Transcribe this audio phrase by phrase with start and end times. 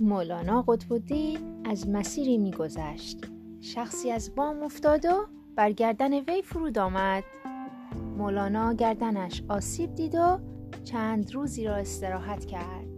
[0.00, 3.18] مولانا قطب الدین از مسیری میگذشت.
[3.60, 7.24] شخصی از بام افتاد و بر گردن وی فرود آمد.
[8.18, 10.38] مولانا گردنش آسیب دید و
[10.84, 12.88] چند روزی را استراحت کرد.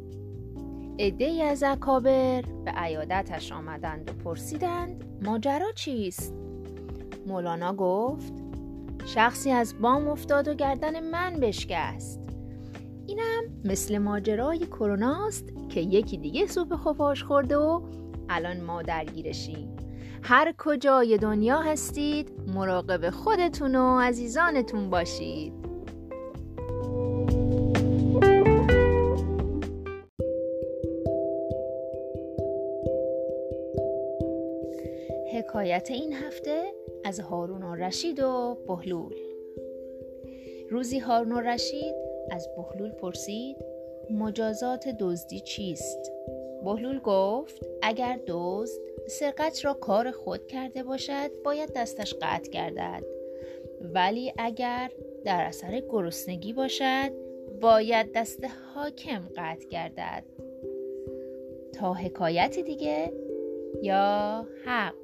[0.99, 6.35] عده از اکابر به عیادتش آمدند و پرسیدند ماجرا چیست؟
[7.27, 8.33] مولانا گفت
[9.07, 12.21] شخصی از بام افتاد و گردن من بشکست.
[13.07, 17.81] اینم مثل ماجرای کروناست که یکی دیگه سوپ خفاش خورده و
[18.29, 19.77] الان ما درگیرشیم.
[20.23, 25.53] هر کجای دنیا هستید مراقب خودتون و عزیزانتون باشید.
[35.35, 36.63] حکایت این هفته
[37.05, 39.15] از هارون و رشید و بهلول.
[40.71, 43.57] روزی هارون و رشید از بهلول پرسید
[44.11, 46.13] مجازات دزدی چیست؟
[46.65, 53.05] بهلول گفت اگر دزد سرقت را کار خود کرده باشد باید دستش قطع گردد.
[53.95, 54.91] ولی اگر
[55.25, 57.11] در اثر گرسنگی باشد
[57.61, 60.25] باید دست حاکم قطع گردد.
[61.73, 63.13] تا حکایت دیگه
[63.83, 64.95] یا حق؟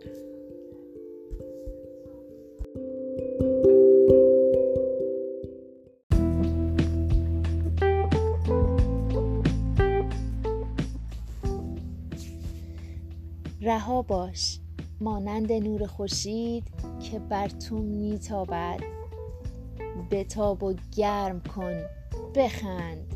[13.66, 14.60] رها باش.
[15.00, 16.64] مانند نور خورشید
[17.00, 18.80] که بر تو میتابد.
[20.10, 21.82] بتاب و گرم کن.
[22.34, 23.14] بخند.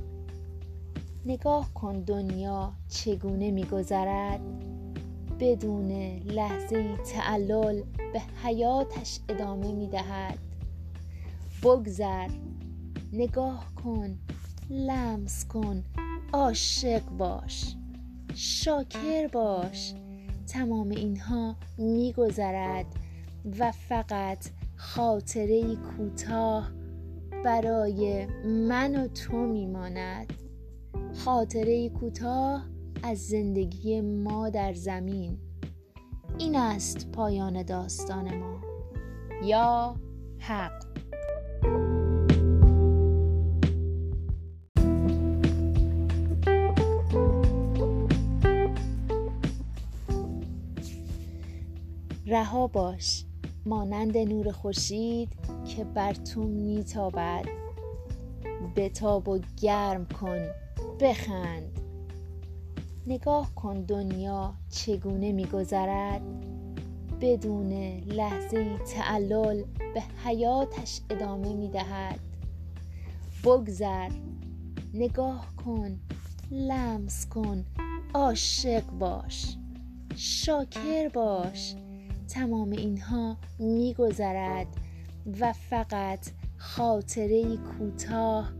[1.27, 4.41] نگاه کن دنیا چگونه میگذرد.
[5.41, 10.39] بدون لحظه تعلل به حیاتش ادامه می‌دهد.
[11.63, 12.29] بگذر.
[13.13, 14.19] نگاه کن.
[14.71, 15.85] لمس کن.
[16.33, 17.77] عاشق باش.
[18.35, 19.95] شاکر باش.
[20.51, 22.87] تمام اینها میگذرد
[23.59, 24.47] و فقط
[24.77, 26.71] خاطره کوتاه
[27.45, 30.33] برای من و تو میماند.
[31.25, 32.67] خاطره کوتاه
[33.03, 35.39] از زندگی ما در زمین.
[36.39, 38.61] این است پایان داستان ما.
[39.45, 39.97] یا
[40.39, 41.00] حق.
[52.31, 53.25] رها باش.
[53.67, 55.29] مانند نور خورشید
[55.65, 57.45] که بر تو میتابد.
[58.77, 60.47] بتاب و گرم کن.
[61.01, 61.81] بخند.
[63.07, 66.23] نگاه کن دنیا چگونه میگذرد.
[67.21, 67.73] بدون
[68.07, 69.65] لحظه تعلل
[69.95, 72.21] به حیاتش ادامه می‌دهد.
[73.45, 74.11] بگذر.
[74.95, 76.01] نگاه کن.
[76.51, 77.65] لمس کن.
[78.15, 79.57] عاشق باش.
[80.17, 81.75] شاکر باش.
[82.31, 84.67] تمام اینها میگذرد
[85.41, 86.27] و فقط
[86.57, 88.53] خاطره کوتاه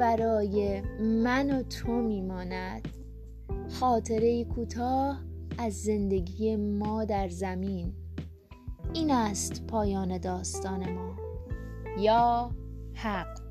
[0.00, 2.88] برای من و تو میماند.
[3.80, 5.20] خاطره کوتاه
[5.58, 7.92] از زندگی ما در زمین.
[8.92, 11.16] این است پایان داستان ما.
[11.98, 12.50] یا
[12.94, 13.44] حق.